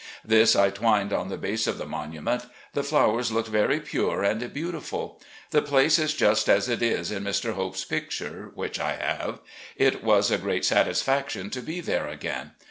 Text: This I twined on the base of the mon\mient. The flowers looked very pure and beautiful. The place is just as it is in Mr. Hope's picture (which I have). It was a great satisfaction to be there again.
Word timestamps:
This 0.25 0.55
I 0.55 0.71
twined 0.71 1.13
on 1.13 1.29
the 1.29 1.37
base 1.37 1.67
of 1.67 1.77
the 1.77 1.85
mon\mient. 1.85 2.47
The 2.73 2.81
flowers 2.83 3.31
looked 3.31 3.49
very 3.49 3.79
pure 3.79 4.23
and 4.23 4.51
beautiful. 4.51 5.21
The 5.51 5.61
place 5.61 5.99
is 5.99 6.15
just 6.15 6.49
as 6.49 6.67
it 6.67 6.81
is 6.81 7.11
in 7.11 7.23
Mr. 7.23 7.53
Hope's 7.53 7.85
picture 7.85 8.49
(which 8.55 8.79
I 8.79 8.95
have). 8.95 9.41
It 9.75 10.03
was 10.03 10.31
a 10.31 10.39
great 10.39 10.65
satisfaction 10.65 11.51
to 11.51 11.61
be 11.61 11.81
there 11.81 12.07
again. 12.07 12.53